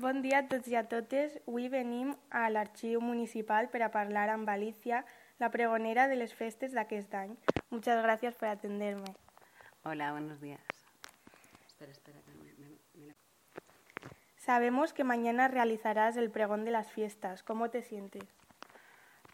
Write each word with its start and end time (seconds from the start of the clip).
Bon 0.00 0.20
dia 0.22 0.38
a 0.44 0.46
tots 0.48 0.68
i 0.70 0.76
a 0.78 0.84
totes. 0.86 1.34
Avui 1.48 1.68
venim 1.72 2.12
a 2.30 2.46
l'Arxiu 2.52 3.00
Municipal 3.02 3.68
per 3.72 3.82
a 3.82 3.90
parlar 3.94 4.28
amb 4.30 4.48
Alicia, 4.52 5.04
la 5.42 5.50
pregonera 5.50 6.06
de 6.08 6.16
les 6.20 6.34
festes 6.34 6.72
d'aquest 6.76 7.14
any. 7.14 7.34
Muchas 7.70 8.02
gracias 8.02 8.34
por 8.34 8.48
atenderme. 8.48 9.10
Hola, 9.84 10.12
buenos 10.12 10.40
días. 10.40 10.60
Espera, 11.66 11.90
espera. 11.92 12.18
Que 12.26 12.32
me, 12.34 12.52
me- 12.58 13.06
me- 13.06 13.14
Sabemos 14.36 14.92
que 14.92 15.04
mañana 15.04 15.48
realizarás 15.48 16.16
el 16.16 16.30
pregón 16.30 16.64
de 16.64 16.70
las 16.70 16.90
fiestas. 16.92 17.42
¿Cómo 17.42 17.70
te 17.70 17.82
sientes? 17.82 18.22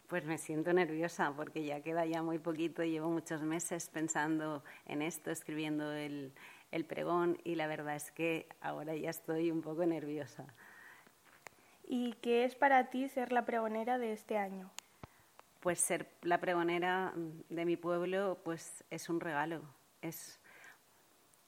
Pues 0.07 0.23
me 0.25 0.37
siento 0.37 0.71
nerviosa 0.73 1.31
porque 1.35 1.63
ya 1.63 1.81
queda 1.81 2.05
ya 2.05 2.21
muy 2.21 2.37
poquito. 2.39 2.83
Llevo 2.83 3.09
muchos 3.09 3.41
meses 3.41 3.89
pensando 3.89 4.63
en 4.85 5.01
esto, 5.01 5.31
escribiendo 5.31 5.91
el, 5.93 6.31
el 6.71 6.85
pregón 6.85 7.37
y 7.43 7.55
la 7.55 7.67
verdad 7.67 7.95
es 7.95 8.11
que 8.11 8.47
ahora 8.61 8.95
ya 8.95 9.09
estoy 9.09 9.51
un 9.51 9.61
poco 9.61 9.85
nerviosa. 9.85 10.45
¿Y 11.87 12.13
qué 12.13 12.45
es 12.45 12.55
para 12.55 12.89
ti 12.89 13.07
ser 13.09 13.31
la 13.31 13.45
pregonera 13.45 13.97
de 13.97 14.11
este 14.11 14.37
año? 14.37 14.71
Pues 15.59 15.79
ser 15.79 16.07
la 16.21 16.39
pregonera 16.39 17.13
de 17.15 17.65
mi 17.65 17.77
pueblo 17.77 18.39
pues 18.43 18.83
es 18.89 19.09
un 19.09 19.19
regalo. 19.19 19.61
Es, 20.01 20.39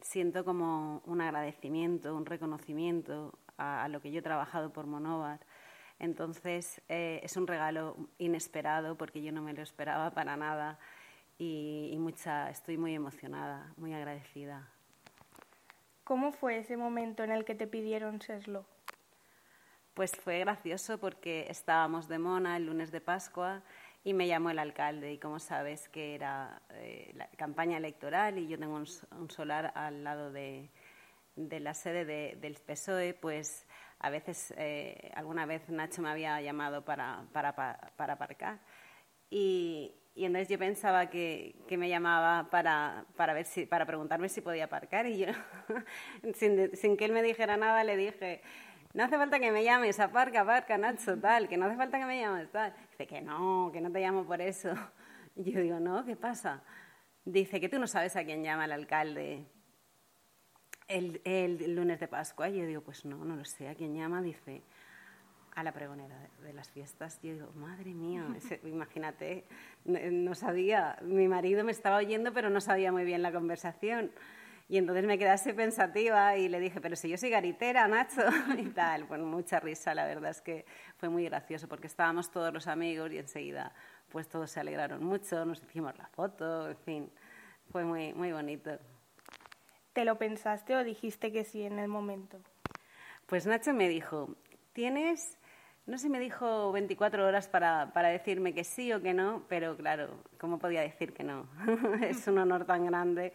siento 0.02 0.45
como 0.45 1.02
un 1.05 1.22
agradecimiento, 1.22 2.16
un 2.16 2.25
reconocimiento 2.25 3.38
a, 3.58 3.84
a 3.84 3.88
lo 3.88 4.02
que 4.02 4.11
yo 4.11 4.20
he 4.20 4.23
trabajado 4.23 4.72
por 4.72 4.86
Monóvar. 4.86 5.39
Entonces 5.99 6.81
eh, 6.89 7.20
es 7.23 7.36
un 7.38 7.47
regalo 7.47 7.97
inesperado 8.20 8.95
porque 8.97 9.22
yo 9.22 9.31
no 9.31 9.41
me 9.41 9.53
lo 9.53 9.63
esperaba 9.63 10.11
para 10.11 10.38
nada 10.38 10.77
y, 11.38 11.89
y 11.91 11.97
mucha, 11.97 12.49
estoy 12.49 12.77
muy 12.77 12.94
emocionada, 12.94 13.73
muy 13.77 13.94
agradecida. 13.94 14.70
¿Cómo 16.07 16.31
fue 16.31 16.59
ese 16.59 16.77
momento 16.77 17.25
en 17.25 17.31
el 17.31 17.43
que 17.43 17.53
te 17.53 17.67
pidieron 17.67 18.21
serlo? 18.21 18.63
Pues 19.93 20.11
fue 20.16 20.39
gracioso 20.39 20.99
porque 20.99 21.47
estábamos 21.49 22.07
de 22.07 22.17
Mona 22.17 22.55
el 22.55 22.66
lunes 22.67 22.91
de 22.91 23.02
Pascua 23.02 23.61
y 24.05 24.14
me 24.14 24.25
llamó 24.25 24.49
el 24.49 24.59
alcalde 24.59 25.11
y 25.11 25.17
como 25.17 25.38
sabes 25.39 25.89
que 25.89 26.16
era 26.16 26.61
eh, 26.75 27.11
la 27.14 27.27
campaña 27.31 27.75
electoral 27.75 28.38
y 28.38 28.47
yo 28.47 28.58
tengo 28.58 28.75
un, 28.77 28.88
solar 29.30 29.73
al 29.75 30.05
lado 30.05 30.31
de, 30.31 30.69
de 31.36 31.59
la 31.59 31.73
sede 31.73 32.05
de- 32.05 32.38
del 32.39 32.53
PSOE, 32.55 33.14
pues 33.14 33.67
a 33.99 34.09
veces, 34.09 34.53
eh, 34.55 35.11
alguna 35.14 35.45
vez 35.45 35.67
Nacho 35.67 36.02
me 36.02 36.09
había 36.09 36.39
llamado 36.39 36.86
para, 36.86 37.25
para, 37.33 37.53
pa- 37.53 37.92
para 37.97 38.14
aparcar 38.14 38.59
y, 39.30 39.94
entonces 40.16 40.50
yo 40.50 40.58
pensaba 40.58 41.09
que, 41.09 41.56
que 41.67 41.78
me 41.78 41.89
llamaba 41.89 42.50
para, 42.50 43.06
para, 43.16 43.33
ver 43.33 43.45
si, 43.45 43.66
para 43.66 43.86
preguntarme 43.86 44.30
si 44.30 44.42
podía 44.42 44.66
aparcar 44.66 45.06
y 45.06 45.20
yo, 45.20 45.28
sin, 46.33 46.75
sin 46.75 46.97
que 46.97 47.06
él 47.06 47.11
me 47.11 47.22
dijera 47.22 47.55
nada, 47.55 47.83
le 47.83 47.95
dije, 47.98 48.42
no 48.94 49.03
hace 49.03 49.17
falta 49.17 49.39
que 49.39 49.52
me 49.52 49.64
llames, 49.64 50.00
aparca, 50.00 50.42
aparca, 50.42 50.78
Nacho, 50.78 51.20
tal, 51.20 51.48
que 51.48 51.58
no 51.58 51.66
hace 51.66 51.75
falta 51.75 52.00
que 52.00 52.05
me 52.05 52.20
llames, 52.20 52.50
tal. 52.52 52.73
Dice 52.89 53.05
que 53.05 53.22
no, 53.22 53.70
que 53.72 53.80
no 53.80 53.92
te 53.92 54.00
llamo 54.00 54.25
por 54.25 54.42
eso. 54.42 54.73
Y 55.36 55.44
yo 55.52 55.61
digo, 55.61 55.80
no, 55.80 56.03
¿qué 56.03 56.16
pasa? 56.16 56.64
Dice 57.23 57.59
que 57.59 57.70
tú 57.70 57.78
no 57.78 57.86
sabes 57.86 58.16
a 58.16 58.23
quién 58.23 58.44
llama 58.44 58.66
el 58.66 58.72
alcalde 58.72 59.45
el, 60.88 61.22
el 61.25 61.75
lunes 61.75 62.00
de 62.00 62.08
Pascua. 62.08 62.50
Y 62.50 62.59
yo 62.59 62.66
digo, 62.66 62.81
pues 62.81 63.05
no, 63.05 63.23
no 63.23 63.36
lo 63.36 63.45
sé, 63.45 63.67
¿a 63.70 63.75
quién 63.75 63.94
llama? 63.95 64.22
Dice, 64.22 64.64
a 65.58 65.63
la 65.63 65.72
pregonera 65.72 66.16
de, 66.44 66.53
las 66.53 66.69
fiestas. 66.69 67.19
Yo 67.23 67.33
digo, 67.33 67.52
madre 67.55 67.91
mía, 67.95 68.23
ese- 68.38 68.61
imagínate, 68.63 69.44
no, 69.86 69.99
no 70.11 70.36
sabía, 70.36 70.99
mi 71.02 71.27
marido 71.27 71.64
me 71.64 71.72
estaba 71.72 71.97
oyendo, 71.97 72.31
pero 72.31 72.52
no 72.52 72.61
sabía 72.61 72.91
muy 72.91 73.05
bien 73.05 73.23
la 73.23 73.31
conversación. 73.31 74.11
Y 74.69 74.77
entonces 74.77 75.05
me 75.05 75.17
quedé 75.17 75.30
así 75.30 75.53
pensativa 75.53 76.38
y 76.38 76.47
le 76.47 76.59
dije, 76.59 76.80
pero 76.80 76.95
si 76.95 77.09
yo 77.09 77.17
soy 77.17 77.31
garitera, 77.31 77.88
Nacho, 77.88 78.22
y 78.58 78.66
tal. 78.66 79.05
Bueno, 79.05 79.25
mucha 79.25 79.59
risa, 79.59 79.95
la 79.95 80.05
verdad 80.05 80.30
es 80.30 80.41
que 80.41 80.66
fue 80.97 81.09
muy 81.09 81.23
gracioso 81.25 81.67
porque 81.67 81.88
estábamos 81.88 82.30
todos 82.30 82.53
los 82.53 82.67
amigos 82.67 83.11
y 83.11 83.17
enseguida 83.17 83.73
pues 84.09 84.30
todos 84.30 84.52
se 84.52 84.59
alegraron 84.59 85.03
mucho, 85.03 85.44
nos 85.44 85.61
hicimos 85.64 85.97
la 85.97 86.08
foto, 86.08 86.70
en 86.70 86.77
fin, 86.77 87.11
fue 87.71 87.83
muy, 87.83 88.14
muy 88.14 88.32
bonito. 88.32 88.77
¿Te 89.93 90.05
lo 90.05 90.20
pensaste 90.20 90.76
o 90.76 90.83
dijiste 90.83 91.32
que 91.32 91.43
sí 91.43 91.64
en 91.64 91.80
el 91.80 91.87
momento? 91.87 92.39
Pues 93.26 93.48
Nacho 93.48 93.73
me 93.73 93.89
dijo, 93.89 94.36
tienes, 94.73 95.37
no 95.87 95.98
sé, 95.98 96.09
me 96.09 96.20
dijo 96.20 96.71
24 96.73 97.25
horas 97.25 97.48
para, 97.48 97.92
para 97.93 98.09
decirme 98.09 98.53
que 98.53 98.64
sí 98.64 98.92
o 98.93 99.02
que 99.02 99.14
no, 99.14 99.43
pero 99.48 99.75
claro, 99.77 100.20
¿cómo 100.39 100.59
podía 100.59 100.81
decir 100.81 101.14
que 101.14 101.23
no? 101.23 101.48
es 102.02 102.27
un 102.27 102.37
honor 102.37 102.65
tan 102.65 102.86
grande. 102.86 103.33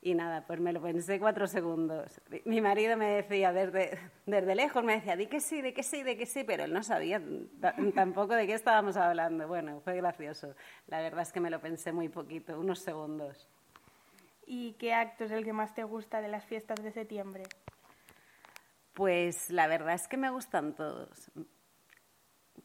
Y 0.00 0.14
nada, 0.14 0.46
pues 0.46 0.60
me 0.60 0.72
lo 0.72 0.80
pensé 0.80 1.18
cuatro 1.18 1.48
segundos. 1.48 2.20
Mi 2.44 2.60
marido 2.60 2.96
me 2.96 3.06
decía 3.16 3.52
desde, 3.52 3.98
desde 4.26 4.54
lejos, 4.54 4.84
me 4.84 4.92
decía, 4.94 5.16
di 5.16 5.26
que 5.26 5.40
sí, 5.40 5.60
di 5.60 5.72
que 5.72 5.82
sí, 5.82 6.04
di 6.04 6.16
que 6.16 6.24
sí, 6.24 6.44
pero 6.44 6.62
él 6.64 6.72
no 6.72 6.84
sabía 6.84 7.20
ta- 7.60 7.74
tampoco 7.96 8.36
de 8.36 8.46
qué 8.46 8.54
estábamos 8.54 8.96
hablando. 8.96 9.48
Bueno, 9.48 9.80
fue 9.80 9.96
gracioso. 9.96 10.54
La 10.86 11.00
verdad 11.00 11.22
es 11.22 11.32
que 11.32 11.40
me 11.40 11.50
lo 11.50 11.60
pensé 11.60 11.90
muy 11.90 12.08
poquito, 12.08 12.60
unos 12.60 12.78
segundos. 12.78 13.48
¿Y 14.46 14.74
qué 14.74 14.94
acto 14.94 15.24
es 15.24 15.32
el 15.32 15.44
que 15.44 15.52
más 15.52 15.74
te 15.74 15.82
gusta 15.82 16.20
de 16.20 16.28
las 16.28 16.44
fiestas 16.44 16.80
de 16.80 16.92
septiembre? 16.92 17.42
Pues 18.94 19.50
la 19.50 19.66
verdad 19.66 19.94
es 19.94 20.06
que 20.06 20.16
me 20.16 20.30
gustan 20.30 20.74
todos. 20.76 21.30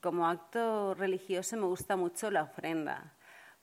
Como 0.04 0.28
acto 0.28 0.94
religioso 0.96 1.56
me 1.56 1.64
gusta 1.64 1.96
mucho 1.96 2.30
la 2.30 2.44
ofrenda, 2.44 3.14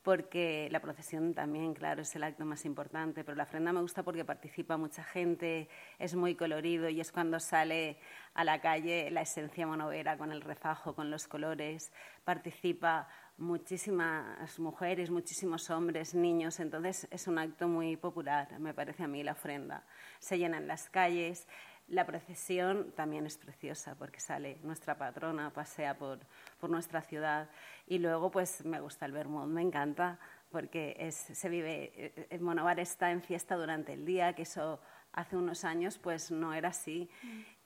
porque 0.03 0.69
la 0.71 0.81
procesión 0.81 1.35
también, 1.35 1.75
claro, 1.75 2.01
es 2.01 2.17
el 2.17 2.25
acto 2.25 2.47
más 2.47 2.65
importante, 2.65 3.25
pero 3.25 3.37
la 3.37 3.43
ofrenda 3.43 3.75
me 3.75 3.83
gusta 3.83 4.03
porque 4.03 4.25
participa 4.25 4.79
mucha 4.79 5.05
gente, 5.05 5.69
es 5.99 6.15
muy 6.15 6.35
colorido 6.37 6.89
y 6.89 6.99
es 6.99 7.13
cuando 7.13 7.39
sale 7.41 7.99
a 8.33 8.43
la 8.45 8.59
calle 8.63 9.11
la 9.11 9.21
esencia 9.21 9.67
monovera 9.67 10.17
con 10.17 10.33
el 10.33 10.41
refajo, 10.41 10.95
con 10.95 11.11
los 11.11 11.29
colores, 11.29 11.93
participa 12.25 13.07
muchísimas 13.37 14.59
mujeres, 14.59 15.11
muchísimos 15.11 15.69
hombres, 15.69 16.15
niños, 16.15 16.59
entonces 16.59 17.07
es 17.11 17.29
un 17.29 17.39
acto 17.39 17.69
muy 17.69 17.99
popular, 17.99 18.59
me 18.59 18.73
parece 18.73 19.03
a 19.05 19.09
mí 19.09 19.23
la 19.23 19.33
ofrenda. 19.33 19.85
Se 20.21 20.39
llenan 20.39 20.67
las 20.67 20.89
calles, 20.89 21.47
la 21.91 22.07
procesión 22.07 22.93
también 22.93 23.27
es 23.27 23.37
preciosa 23.37 23.95
porque 23.97 24.21
sale 24.21 24.59
nuestra 24.63 24.97
patrona, 24.97 25.51
pasea 25.51 25.99
por, 25.99 26.21
por 26.61 26.71
nuestra 26.71 27.03
ciudad 27.03 27.51
y 27.87 27.99
luego 27.99 28.31
pues 28.31 28.65
me 28.65 28.81
gusta 28.81 29.07
el 29.07 29.13
vermut, 29.13 29.49
me 29.49 29.63
encanta 29.63 30.19
porque 30.51 30.97
es, 30.99 31.17
se 31.17 31.49
vive, 31.49 31.93
eh, 31.95 32.27
el 32.31 32.41
Monobar 32.41 32.81
está 32.81 33.11
en 33.11 33.23
fiesta 33.23 33.57
durante 33.57 33.93
el 33.93 34.05
día, 34.05 34.33
que 34.35 34.43
eso 34.43 34.81
hace 35.13 35.37
unos 35.37 35.65
años 35.65 35.99
pues 35.99 36.31
no 36.31 36.55
era 36.55 36.69
así 36.69 37.11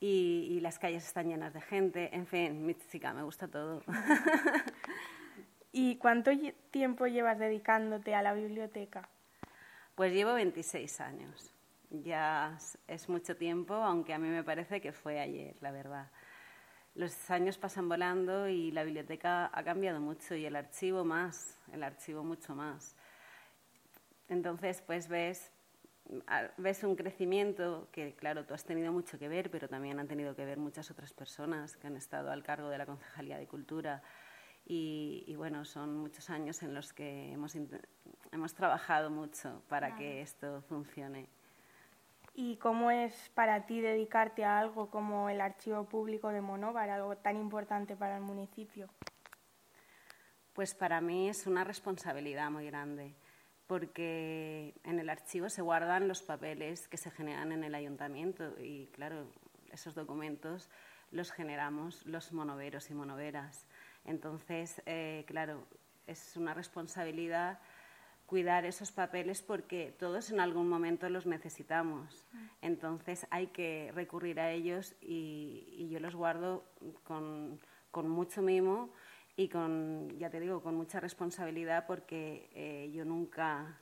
y, 0.00 0.48
y 0.50 0.60
las 0.60 0.78
calles 0.78 1.06
están 1.06 1.28
llenas 1.28 1.52
de 1.52 1.60
gente, 1.60 2.08
en 2.14 2.26
fin, 2.26 2.64
mi 2.64 2.74
chica, 2.74 3.12
me 3.12 3.22
gusta 3.22 3.46
todo. 3.46 3.82
¿Y 5.72 5.96
cuánto 5.96 6.30
tiempo 6.70 7.06
llevas 7.06 7.38
dedicándote 7.38 8.14
a 8.14 8.22
la 8.22 8.32
biblioteca? 8.32 9.08
Pues 9.94 10.12
llevo 10.12 10.34
26 10.34 11.00
años. 11.00 11.53
Ya 12.02 12.58
es- 12.88 13.08
mucho 13.08 13.36
tiempo, 13.36 13.74
aunque 13.74 14.14
a 14.14 14.18
mí 14.18 14.28
me 14.28 14.42
parece 14.42 14.80
que 14.80 14.92
fue 14.92 15.20
ayer, 15.20 15.56
la 15.60 15.70
verdad. 15.70 16.10
Los 16.94 17.30
años 17.30 17.58
pasan 17.58 17.88
volando 17.88 18.48
y 18.48 18.70
la 18.70 18.84
biblioteca 18.84 19.50
ha 19.52 19.62
cambiado 19.64 20.00
mucho 20.00 20.34
y 20.34 20.46
el 20.46 20.56
archivo 20.56 21.04
más, 21.04 21.58
el 21.72 21.82
archivo 21.82 22.24
mucho 22.24 22.54
más. 22.54 22.96
Entonces, 24.28 24.80
pues 24.82 25.08
ves, 25.08 25.50
ves 26.56 26.82
un 26.84 26.96
crecimiento 26.96 27.88
que, 27.92 28.14
claro, 28.14 28.44
tú 28.46 28.54
has 28.54 28.64
tenido 28.64 28.92
mucho 28.92 29.18
que 29.18 29.28
ver, 29.28 29.50
pero 29.50 29.68
también 29.68 29.98
han 29.98 30.08
tenido 30.08 30.34
que 30.34 30.44
ver 30.44 30.58
muchas 30.58 30.90
otras 30.90 31.12
personas 31.12 31.76
que 31.76 31.86
han 31.86 31.96
estado 31.96 32.30
al 32.30 32.42
cargo 32.42 32.68
de 32.68 32.78
la 32.78 32.86
Concejalía 32.86 33.38
de 33.38 33.46
Cultura. 33.46 34.02
Y, 34.66 35.24
y 35.26 35.36
bueno, 35.36 35.64
son 35.66 35.98
muchos 35.98 36.30
años 36.30 36.62
en 36.62 36.72
los 36.72 36.92
que 36.94 37.32
hemos, 37.32 37.54
hemos 38.32 38.54
trabajado 38.54 39.10
mucho 39.10 39.62
para 39.68 39.94
que 39.96 40.22
esto 40.22 40.62
funcione. 40.62 41.28
¿Y 42.36 42.56
cómo 42.56 42.90
es 42.90 43.30
para 43.34 43.64
ti 43.64 43.80
dedicarte 43.80 44.44
a 44.44 44.58
algo 44.58 44.90
como 44.90 45.28
el 45.28 45.40
Archivo 45.40 45.84
Público 45.84 46.30
de 46.30 46.40
Monóvar, 46.40 46.90
algo 46.90 47.16
tan 47.16 47.36
importante 47.36 47.94
para 47.94 48.16
el 48.16 48.22
municipio? 48.22 48.88
Pues 50.52 50.74
para 50.74 51.00
mí 51.00 51.28
es 51.28 51.46
una 51.46 51.62
responsabilidad 51.62 52.50
muy 52.50 52.66
grande, 52.66 53.14
porque 53.68 54.74
en 54.82 54.98
el 54.98 55.10
archivo 55.10 55.48
se 55.48 55.62
guardan 55.62 56.08
los 56.08 56.22
papeles 56.22 56.88
que 56.88 56.96
se 56.96 57.12
generan 57.12 57.52
en 57.52 57.62
el 57.62 57.74
ayuntamiento 57.74 58.60
y, 58.60 58.88
claro, 58.88 59.30
esos 59.70 59.94
documentos 59.94 60.68
los 61.12 61.30
generamos 61.30 62.04
los 62.04 62.32
monoveros 62.32 62.90
y 62.90 62.94
monoveras. 62.94 63.64
Entonces, 64.04 64.82
eh, 64.86 65.24
claro, 65.28 65.66
es 66.08 66.36
una 66.36 66.52
responsabilidad 66.52 67.60
cuidar 68.34 68.64
esos 68.64 68.90
papeles 68.90 69.42
porque 69.42 69.94
todos 69.96 70.32
en 70.32 70.40
algún 70.40 70.68
momento 70.68 71.08
los 71.08 71.24
necesitamos. 71.24 72.26
Entonces 72.62 73.28
hay 73.30 73.46
que 73.46 73.92
recurrir 73.94 74.40
a 74.40 74.50
ellos 74.50 74.96
y, 75.00 75.72
y 75.78 75.88
yo 75.88 76.00
los 76.00 76.16
guardo 76.16 76.64
con, 77.04 77.60
con 77.92 78.08
mucho 78.08 78.42
mimo 78.42 78.90
y 79.36 79.48
con, 79.48 80.18
ya 80.18 80.30
te 80.30 80.40
digo, 80.40 80.64
con 80.64 80.74
mucha 80.74 80.98
responsabilidad 80.98 81.86
porque 81.86 82.50
eh, 82.56 82.90
yo 82.92 83.04
nunca 83.04 83.78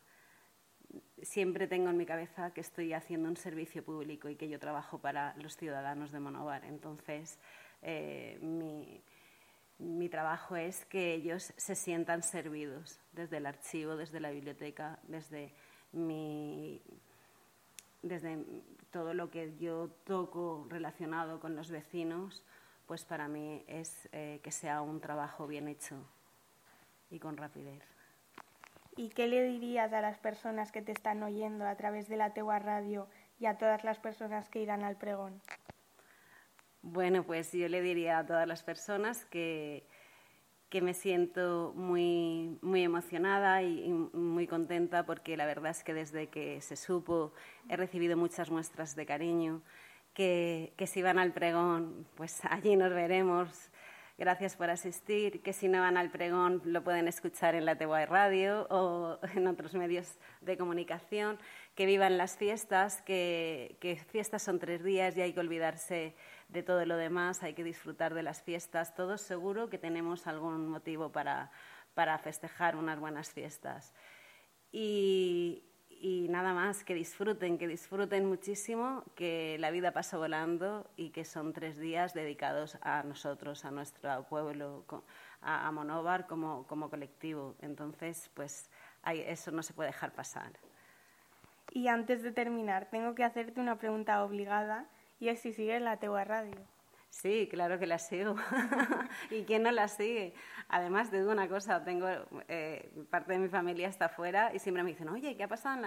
siempre 1.22 1.66
tengo 1.66 1.88
en 1.88 1.96
mi 1.96 2.04
cabeza 2.04 2.52
que 2.52 2.60
estoy 2.60 2.93
haciendo 2.93 3.31
un 3.31 3.38
servicio 3.38 3.82
público 3.82 4.28
y 4.28 4.37
que 4.37 4.50
yo 4.50 4.58
trabajo 4.58 4.99
para 4.99 5.34
los 5.38 5.56
ciudadanos 5.56 6.12
de 6.12 6.20
Monobar. 6.20 6.66
Entonces, 6.66 7.38
eh, 7.81 8.38
mi, 8.43 9.02
mi 9.82 10.08
trabajo 10.08 10.56
es 10.56 10.84
que 10.87 11.14
ellos 11.14 11.52
se 11.56 11.75
sientan 11.75 12.23
servidos 12.23 13.00
desde 13.12 13.38
el 13.38 13.46
archivo, 13.46 13.96
desde 13.96 14.20
la 14.20 14.31
biblioteca, 14.31 14.99
desde 15.08 15.52
mi 15.93 16.81
desde 18.02 18.44
todo 18.90 19.14
lo 19.14 19.31
que 19.31 19.56
yo 19.58 19.88
toco 20.05 20.67
relacionado 20.69 21.38
con 21.38 21.55
los 21.55 21.70
vecinos, 21.70 22.44
pues 22.87 23.05
para 23.05 23.29
mí 23.29 23.64
es 23.69 24.08
eh, 24.12 24.40
que 24.43 24.50
sea 24.50 24.82
un 24.82 25.00
trabajo 25.00 25.46
bien 25.46 25.69
hecho 25.69 25.96
y 27.11 27.19
con 27.19 27.37
rapidez. 27.37 27.82
¿Y 28.96 29.08
qué 29.11 29.28
le 29.28 29.43
dirías 29.44 29.93
a 29.93 30.00
las 30.00 30.19
personas 30.19 30.73
que 30.73 30.82
te 30.82 30.93
están 30.93 31.23
oyendo 31.23 31.67
a 31.67 31.76
través 31.76 32.08
de 32.08 32.17
la 32.17 32.35
Tegua 32.35 32.58
Radio 32.58 33.08
y 33.38 33.46
a 33.46 33.56
todas 33.56 33.85
las 33.85 33.99
personas 33.99 34.49
que 34.49 34.61
irán 34.61 34.82
al 34.82 34.96
pregón? 34.96 35.40
Bueno, 36.82 37.23
pues 37.23 37.52
yo 37.52 37.69
le 37.69 37.81
diría 37.81 38.19
a 38.19 38.26
todas 38.26 38.46
las 38.46 38.64
personas 38.64 39.25
que, 39.26 39.87
que 40.69 40.81
me 40.81 40.94
siento 40.94 41.73
muy, 41.76 42.58
muy 42.61 42.82
emocionada 42.82 43.62
y, 43.62 43.88
muy 43.88 44.49
contenta 44.49 45.06
porque 45.06 45.37
la 45.37 45.46
verdad 45.46 45.70
es 45.70 45.84
que 45.84 45.94
desde 45.94 46.29
que 46.29 46.61
se 46.61 46.75
supo 46.75 47.32
he 47.69 47.76
recibido 47.76 48.17
muchas 48.17 48.50
muestras 48.50 48.96
de 48.96 49.06
cariño, 49.06 49.62
que, 50.12 50.73
que 50.76 50.88
si 50.88 51.02
van 51.02 51.20
al 51.20 51.32
pregón, 51.32 52.06
pues 52.17 52.40
allí 52.50 52.75
nos 52.75 52.90
veremos. 52.93 53.70
Gracias 54.19 54.56
por 54.56 54.70
asistir, 54.70 55.43
que 55.43 55.52
si 55.52 55.69
no 55.69 55.81
van 55.81 55.96
al 55.96 56.11
pregón 56.11 56.62
lo 56.64 56.82
pueden 56.85 57.06
escuchar 57.08 57.55
en 57.55 57.64
la 57.64 57.76
TVI 57.76 58.06
Radio 58.06 58.67
o 58.70 59.19
en 59.37 59.46
otros 59.46 59.75
medios 59.75 60.19
de 60.40 60.56
comunicación, 60.56 61.38
que 61.75 61.87
vivan 61.87 62.19
las 62.19 62.37
fiestas, 62.37 63.02
que, 63.02 63.76
que 63.78 63.96
fiestas 63.96 64.43
son 64.43 64.58
tres 64.58 64.82
días 64.82 65.17
y 65.17 65.23
hay 65.23 65.32
que 65.32 65.40
olvidarse 65.40 66.14
de 66.52 66.62
todo 66.62 66.84
lo 66.84 66.96
demás, 66.96 67.43
hay 67.43 67.54
que 67.54 67.64
disfrutar 67.64 68.14
de 68.14 68.22
las 68.22 68.43
fiestas. 68.43 68.94
Todos 68.94 69.20
seguro 69.22 69.70
que 69.70 69.78
tenemos 69.78 70.26
algún 70.26 70.69
motivo 70.69 71.10
para, 71.10 71.50
para 71.94 72.19
festejar 72.19 72.76
unas 72.76 73.00
buenas 73.00 73.32
fiestas. 73.32 73.94
Y, 74.70 75.64
nada 76.28 76.52
más, 76.52 76.84
que 76.84 76.94
disfruten, 76.94 77.58
que 77.58 77.69
disfruten 77.69 78.26
muchísimo, 78.26 79.04
que 79.14 79.56
la 79.60 79.70
vida 79.70 79.93
pasa 79.93 80.19
volando 80.19 80.90
y 80.96 81.10
que 81.10 81.25
son 81.25 81.52
tres 81.52 81.78
días 81.78 82.12
dedicados 82.12 82.76
a 82.82 83.02
nosotros, 83.02 83.64
a 83.64 83.70
nuestro 83.70 84.25
pueblo, 84.28 84.84
a, 85.40 85.69
a 85.69 85.72
Monóvar 85.72 86.26
como, 86.26 86.66
como 86.66 86.90
colectivo. 86.90 87.54
Entonces, 87.60 88.31
pues 88.34 88.70
eso 89.04 89.50
no 89.52 89.62
se 89.62 89.72
puede 89.75 89.88
dejar 89.88 90.12
pasar. 90.12 90.52
Y 91.70 91.88
antes 91.88 92.22
de 92.22 92.32
terminar, 92.32 92.90
tengo 92.90 93.14
que 93.14 93.25
hacerte 93.25 93.60
una 93.60 93.78
pregunta 93.78 94.22
obligada 94.25 94.87
y 95.23 95.29
es 95.29 95.39
si 95.39 95.53
sigues 95.53 95.81
la 95.81 95.99
Tegua 95.99 96.25
Radio. 96.25 96.57
Sí, 97.09 97.47
claro 97.49 97.79
que 97.79 97.87
la 97.87 97.99
sigo. 97.99 98.35
¿Y 99.31 99.45
quién 99.45 99.63
no 99.63 99.71
la 99.71 99.87
sigue? 99.87 100.35
Además, 100.69 101.13
te 101.13 101.21
digo 101.21 101.31
una 101.31 101.49
cosa, 101.49 101.85
tengo 101.85 102.09
eh, 102.49 102.91
parte 103.09 103.35
de 103.35 103.39
mi 103.39 103.49
familia 103.49 103.87
está 103.87 104.07
afuera 104.07 104.51
y 104.53 104.59
siempre 104.59 104.83
me 104.83 104.91
dicen, 104.91 105.09
oye, 105.09 105.37
¿qué 105.37 105.45
ha 105.45 105.49
pasado 105.49 105.77
en, 105.77 105.83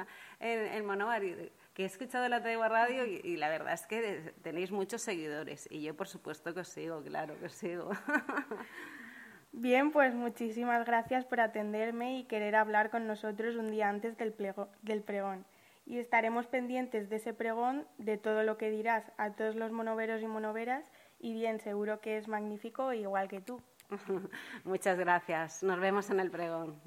la, 0.88 1.18
en, 1.18 1.52
Que 1.74 1.84
he 1.84 1.86
escuchado 1.86 2.30
la 2.30 2.42
Tegua 2.42 2.70
Radio 2.70 3.06
y, 3.06 3.20
y, 3.26 3.36
la 3.36 3.50
verdad 3.50 3.74
es 3.74 3.86
que 3.86 4.34
tenéis 4.42 4.72
muchos 4.72 5.02
seguidores 5.02 5.68
y 5.70 5.82
yo, 5.82 5.98
por 5.98 6.08
supuesto, 6.08 6.54
que 6.54 6.62
os 6.62 6.70
sigo, 6.70 7.02
claro 7.02 7.38
que 7.38 7.48
os 7.48 7.54
sigo. 7.54 7.90
Bien, 9.52 9.92
pues 9.92 10.16
muchísimas 10.16 10.86
gracias 10.86 11.26
por 11.26 11.42
atenderme 11.42 12.20
y 12.20 12.24
querer 12.24 12.56
hablar 12.56 12.90
con 12.90 13.06
nosotros 13.06 13.58
un 13.58 13.70
día 13.70 13.90
antes 13.90 14.16
del, 14.18 14.32
plego, 14.32 14.70
del 14.82 15.02
pregón 15.02 15.46
y 15.86 16.00
estaremos 16.00 16.48
pendientes 16.48 17.10
de 17.10 17.18
ese 17.18 17.34
pregón, 17.34 17.88
de 17.98 18.18
todo 18.18 18.44
lo 18.44 18.58
que 18.58 18.70
dirás 18.70 19.12
a 19.18 19.32
todos 19.32 19.56
los 19.56 19.72
monoveros 19.72 20.22
y 20.22 20.28
monoveras 20.28 20.92
y 21.20 21.34
bien, 21.34 21.60
seguro 21.60 22.02
que 22.02 22.18
es 22.18 22.28
magnífico 22.28 22.94
igual 22.94 23.28
que 23.28 23.42
tú. 23.42 23.62
Muchas 24.64 24.98
gracias. 24.98 25.64
Nos 25.64 25.80
vemos 25.80 26.10
en 26.10 26.20
el 26.20 26.32
pregón. 26.32 26.82